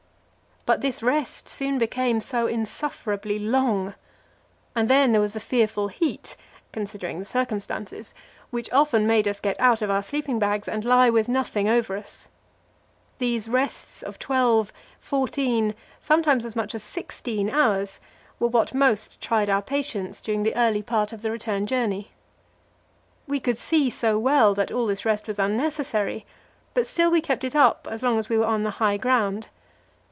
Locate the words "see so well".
23.57-24.53